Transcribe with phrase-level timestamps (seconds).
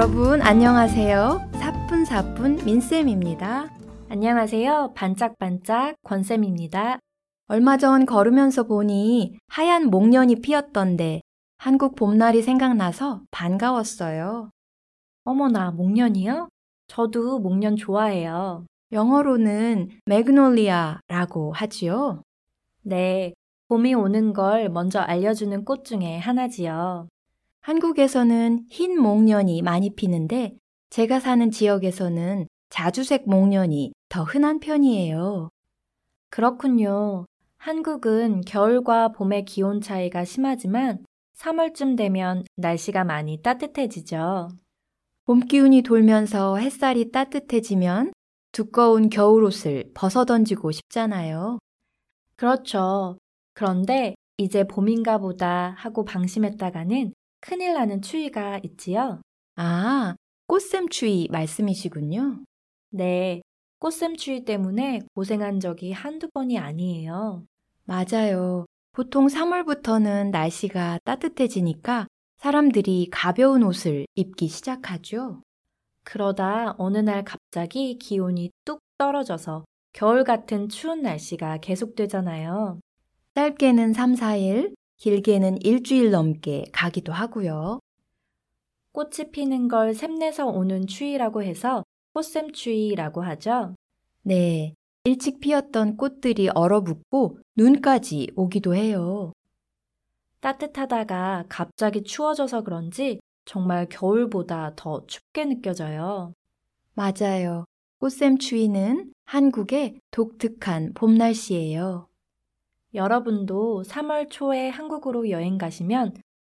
[0.00, 1.50] 여러분 안녕하세요.
[1.60, 3.68] 사뿐사뿐 민쌤입니다.
[4.08, 4.94] 안녕하세요.
[4.94, 7.00] 반짝반짝 권쌤입니다.
[7.48, 11.20] 얼마 전 걸으면서 보니 하얀 목련이 피었던데
[11.58, 14.48] 한국 봄날이 생각나서 반가웠어요.
[15.24, 16.48] 어머나, 목련이요?
[16.88, 18.64] 저도 목련 좋아해요.
[18.92, 22.22] 영어로는 매그놀리아라고 하지요.
[22.84, 23.34] 네,
[23.68, 27.06] 봄이 오는 걸 먼저 알려주는 꽃 중에 하나지요.
[27.60, 30.56] 한국에서는 흰 목련이 많이 피는데
[30.88, 35.50] 제가 사는 지역에서는 자주색 목련이 더 흔한 편이에요.
[36.30, 37.26] 그렇군요.
[37.58, 41.04] 한국은 겨울과 봄의 기온 차이가 심하지만
[41.36, 44.48] 3월쯤 되면 날씨가 많이 따뜻해지죠.
[45.26, 48.12] 봄 기운이 돌면서 햇살이 따뜻해지면
[48.52, 51.58] 두꺼운 겨울 옷을 벗어 던지고 싶잖아요.
[52.36, 53.18] 그렇죠.
[53.52, 59.20] 그런데 이제 봄인가 보다 하고 방심했다가는 큰일 나는 추위가 있지요.
[59.56, 60.14] 아,
[60.46, 62.44] 꽃샘 추위 말씀이시군요.
[62.90, 63.42] 네,
[63.78, 67.44] 꽃샘 추위 때문에 고생한 적이 한두 번이 아니에요.
[67.84, 68.66] 맞아요.
[68.92, 72.06] 보통 3월부터는 날씨가 따뜻해지니까
[72.38, 75.42] 사람들이 가벼운 옷을 입기 시작하죠.
[76.04, 82.80] 그러다 어느 날 갑자기 기온이 뚝 떨어져서 겨울 같은 추운 날씨가 계속되잖아요.
[83.34, 87.80] 짧게는 3, 4일, 길게는 일주일 넘게 가기도 하고요.
[88.92, 93.74] 꽃이 피는 걸 샘내서 오는 추위라고 해서 꽃샘추위라고 하죠.
[94.22, 99.32] 네, 일찍 피었던 꽃들이 얼어붙고 눈까지 오기도 해요.
[100.40, 106.34] 따뜻하다가 갑자기 추워져서 그런지 정말 겨울보다 더 춥게 느껴져요.
[106.92, 107.64] 맞아요.
[108.00, 112.09] 꽃샘 추위는 한국의 독특한 봄 날씨예요.
[112.94, 116.14] 여러분도 3월 초에 한국으로 여행 가시면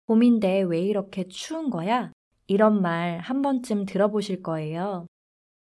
[0.07, 2.13] 봄인데 왜 이렇게 추운 거야?
[2.47, 5.07] 이런 말 한 번쯤 들어보실 거예요.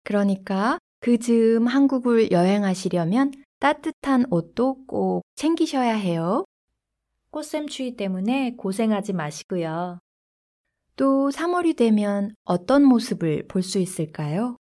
[0.03, 6.43] 그러니까 그 즈음 한국을 여행하시려면 따뜻한 옷도 꼭 챙기셔야 해요.
[7.31, 9.99] 꽃샘추위 때문에 고생하지 마시고요.
[10.95, 14.57] 또 3월이 되면 어떤 모습을 볼 수 있을까요?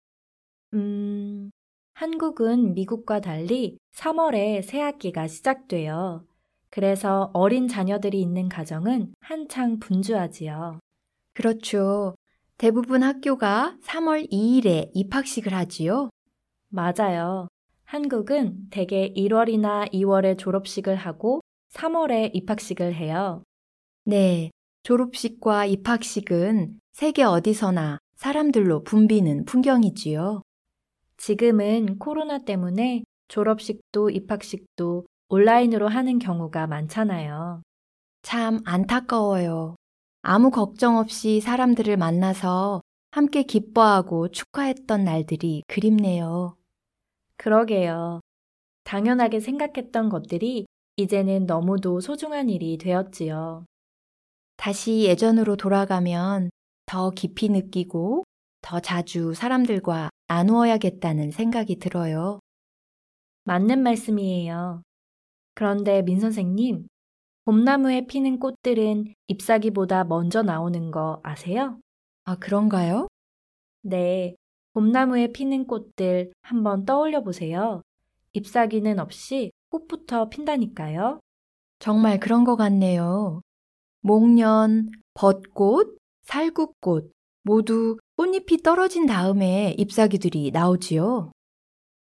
[0.75, 1.51] 음,
[1.99, 6.25] 한국은 미국과 달리 3월에 새학기가 시작돼요.
[6.71, 10.79] 그래서 어린 자녀들이 있는 가정은 한창 분주하지요.
[11.35, 12.15] 그렇죠.
[12.57, 16.09] 대부분 학교가 3월 2일에 입학식을 하지요.
[16.69, 17.49] 맞아요.
[17.83, 21.41] 한국은 대개 1월이나 2월에 졸업식을 하고
[21.73, 23.43] 3월에 입학식을 해요.
[24.05, 24.53] 네.
[24.85, 30.43] 졸업식과 입학식은 세계 어디서나 사람들로 붐비는 풍경이지요.
[31.19, 37.63] 지금은 코로나 때문에 졸업식도 입학식도 온라인으로 하는 경우가 많잖아요.
[38.23, 39.77] 참 안타까워요.
[40.23, 42.81] 아무 걱정 없이 사람들을 만나서
[43.11, 46.57] 함께 기뻐하고 축하했던 날들이 그립네요.
[47.37, 48.21] 그러게요.
[48.85, 53.67] 당연하게 생각했던 것들이 이제는 너무도 소중한 일이 되었지요.
[54.57, 56.51] 다시 예전으로 돌아가면
[56.87, 58.25] 더 깊이 느끼고
[58.61, 62.41] 더 자주 사람들과 나누어야겠다는 생각이 들어요.
[63.45, 64.83] 맞는 말씀이에요.
[65.55, 66.87] 그런데 민 선생님,
[67.45, 71.81] 봄나무에 피는 꽃들은 잎사귀보다 먼저 나오는 거 아세요?
[72.25, 73.09] 아, 그런가요?
[73.83, 74.37] 네.
[74.75, 77.83] 봄나무에 피는 꽃들 한번 떠올려 보세요.
[78.35, 81.21] 잎사귀는 없이 꽃부터 핀다니까요.
[81.79, 83.41] 정말 그런 것 같네요.
[84.01, 87.11] 목련, 벚꽃, 살구꽃
[87.43, 91.31] 모두 꽃잎이 떨어진 다음에 잎사귀들이 나오지요.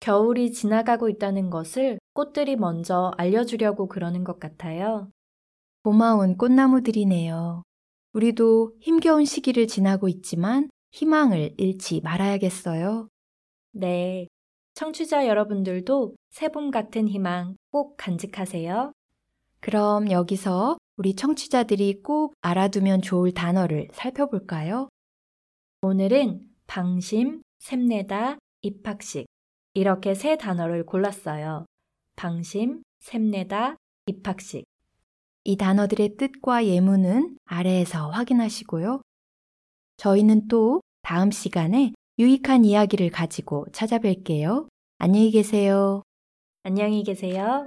[0.00, 5.10] 겨울이 지나가고 있다는 것을 꽃들이 먼저 알려주려고 그러는 것 같아요.
[5.82, 7.64] 고마운 꽃나무들이네요.
[8.14, 13.08] 우리도 힘겨운 시기를 지나고 있지만 희망을 잃지 말아야겠어요.
[13.72, 14.26] 네.
[14.72, 18.92] 청취자 여러분들도 새봄 같은 희망 꼭 간직하세요.
[19.60, 24.88] 그럼 여기서 우리 청취자들이 꼭 알아두면 좋을 단어를 살펴볼까요?
[25.82, 29.26] 오늘은 방심, 샘내다, 입학식
[29.72, 31.64] 이렇게 세 단어를 골랐어요.
[32.16, 34.64] 방심, 샘내다, 입학식.
[35.44, 39.00] 이 단어들의 뜻과 예문은 아래에서 확인하시고요.
[39.96, 44.68] 저희는 또 다음 시간에 유익한 이야기를 가지고 찾아뵐게요.
[44.98, 46.02] 안녕히 계세요.
[46.62, 47.66] 안녕히 계세요.